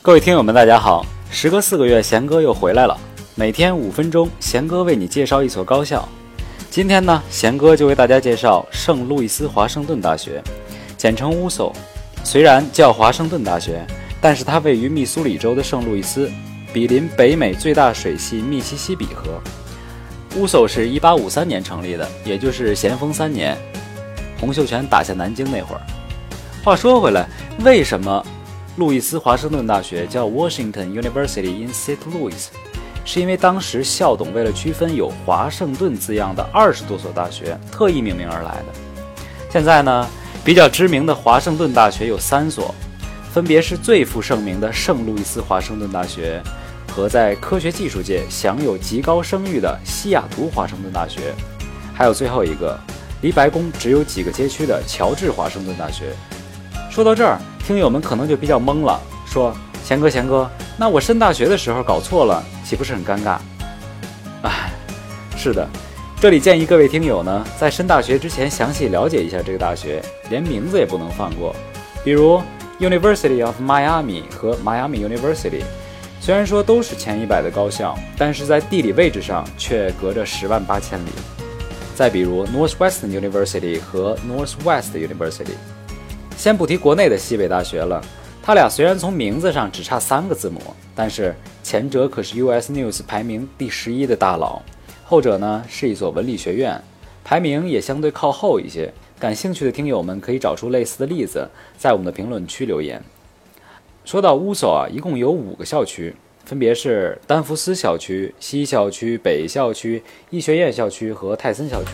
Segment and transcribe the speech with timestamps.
[0.00, 1.04] 各位听友们，大家好！
[1.28, 2.96] 时隔四个月，贤哥又回来了。
[3.34, 6.08] 每天五分钟，贤哥为你介绍一所高校。
[6.70, 10.40] 今天呢，贤哥就为大家介绍圣路易斯华盛顿大学，
[10.96, 11.74] 简称乌索。
[12.22, 13.84] 虽然叫华盛顿大学，
[14.20, 16.30] 但是它位于密苏里州的圣路易斯，
[16.72, 19.42] 毗邻北美最大水系密西西比河。
[20.36, 23.58] 乌索是一八五三年成立的，也就是咸丰三年，
[24.40, 25.82] 洪秀全打下南京那会儿。
[26.62, 27.28] 话说回来，
[27.64, 28.24] 为什么？
[28.78, 31.98] 路易斯华盛顿大学叫 Washington University in St.
[32.12, 32.46] Louis，
[33.04, 38.66] 是因为当时校董为了区分有“华盛顿”字样的二十多所大学，特意命名而来的。
[39.50, 40.06] 现在呢，
[40.44, 42.72] 比较知名的华盛顿大学有三所，
[43.34, 46.40] 分别是最负盛名的圣路易斯华盛顿大学，
[46.92, 51.34] 和在科学技术界享有极高声誉的西雅图华盛顿大学，
[51.92, 52.78] 还有最后一个
[53.22, 56.12] 离白宫只有几个街区的乔治华盛顿大学。
[56.98, 57.38] 说到这儿。
[57.64, 63.38] 听友们可能就比较懵了，说：“贤哥，贤哥，那我升大学的时候搞错了，岂不是很尴尬？”
[64.42, 64.72] 哎，
[65.36, 65.64] 是的，
[66.20, 71.54] 这里建议各位听友呢，在升大学之前详细了解一下这个大学，连名字也不能放过。
[72.02, 72.42] 比如
[72.80, 75.62] University of Miami 和 Miami University，
[76.20, 81.10] 虽然说都是前一百的高校，但是在地理位置上却隔着十万八千里。
[81.94, 85.54] 再比如 Northwestern University 和 Northwest University。
[86.38, 88.00] 先不提国内的西北大学了，
[88.40, 90.60] 它俩虽然从名字上只差三个字母，
[90.94, 94.62] 但是前者可是 US News 排名第十一的大佬，
[95.04, 96.80] 后者呢是一所文理学院，
[97.24, 98.94] 排名也相对靠后一些。
[99.18, 103.02] 感兴趣的听友们可以找出类似的例子，在我们的评论区留言。
[104.04, 110.00] 说到乌索啊，一共有五个校区，分别是丹佛斯校区、西校区、北校区、
[110.30, 111.88] 医学院校区和泰森校区。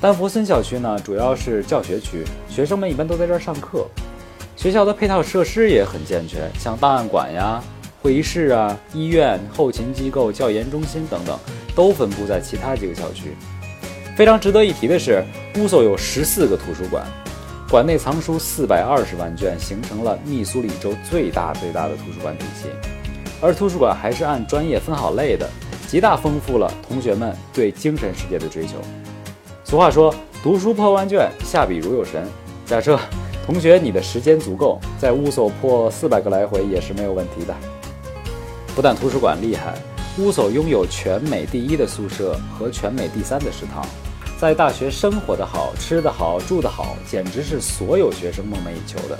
[0.00, 3.84] 丹佛森校区呢，主要是教学区，学生们一般都在这儿上课。
[4.54, 7.60] 学校的配套设施也很健全，像档案馆呀、
[8.00, 11.36] 会议室啊、医院、后勤机构、教研中心等等，
[11.74, 13.36] 都分布在其他几个校区。
[14.16, 15.24] 非常值得一提的是，
[15.56, 17.04] 乌索有十四个图书馆，
[17.68, 22.68] 馆内藏书四百二十万卷，形成了密苏里州最大最大的图书馆体系。
[23.40, 25.48] 而图书馆还是按专业分好类的，
[25.88, 28.74] 极大丰富了同学们对精神世界的追求。
[29.68, 32.26] 俗话说，读书破万卷，下笔如有神。
[32.64, 32.98] 假设
[33.44, 37.54] 同学你的时间足够，在乌索破四百个来回也是没有问题的。
[38.74, 39.74] 不但图书馆厉害，
[40.16, 43.84] 乌索拥有全美第一的宿舍和全美第三的食堂，
[44.40, 49.18] 在大学生活的好，吃的好，住的好，简直是所有学生梦寐以求的。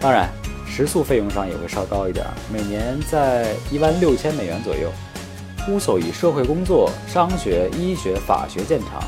[0.00, 0.28] 当然，
[0.66, 4.90] 食宿费用上也会稍高一点，每年在一万六千美元左右。
[5.68, 9.00] 乌索以社会工作、商学、医学、法学见长。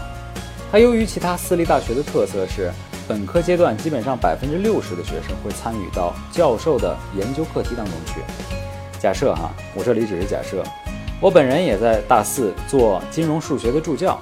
[0.70, 2.70] 它由于其他私立大学的特色是，
[3.08, 8.20] 本科阶段基本上百分之六十的学生会参与到教授的研究课题当中去。
[8.98, 10.62] 假设哈，我这里只是假设，
[11.20, 14.20] 我本人也在大四做金融数学的助教，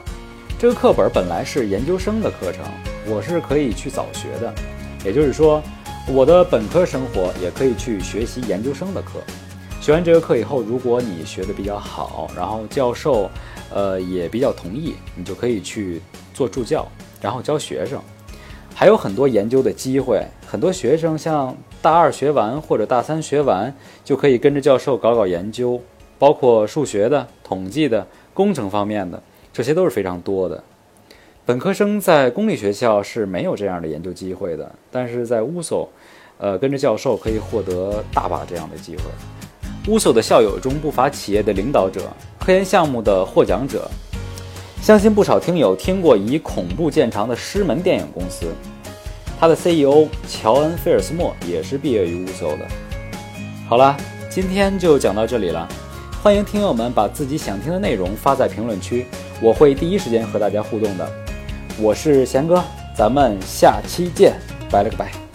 [0.56, 2.62] 这个课本本来是研究生的课程，
[3.06, 4.54] 我是可以去早学的，
[5.04, 5.60] 也就是说，
[6.06, 9.14] 我的本科生活也可以去学习研究生的课。
[9.80, 13.30] 学完这个课以后，如果你学的比较好，然后教授，
[13.72, 16.00] 呃，也比较同意，你就可以去。
[16.36, 16.86] 做助教，
[17.18, 17.98] 然后教学生，
[18.74, 20.22] 还有很多研究的机会。
[20.46, 23.74] 很多学生像大二学完或者大三学完，
[24.04, 25.80] 就可以跟着教授搞搞研究，
[26.18, 30.62] 包括数学的、统计的、工程方面的，这些都是非常多的。
[31.46, 35.88] 本科生在公立学校是没有这样的研究机会的，但是在乌索，
[36.36, 39.04] 呃，跟着教授可以获得大把这样的机会。
[39.90, 42.02] 乌索的校友中不乏企业的领导者、
[42.46, 43.90] 科研项目的获奖者。
[44.80, 48.46] 相信不少听友听过以恐怖见长的狮门电影公司，
[49.40, 52.58] 它的 CEO 乔恩·菲尔斯莫也是毕业于乌索的。
[53.68, 53.96] 好了，
[54.30, 55.66] 今天就讲到这里了，
[56.22, 59.06] 欢迎听友们把自己想听的内容发在评论区，
[59.42, 61.10] 我会第一时间和大家互动的。
[61.80, 62.62] 我是贤哥，
[62.96, 64.38] 咱们下期见，
[64.70, 65.25] 拜了个拜。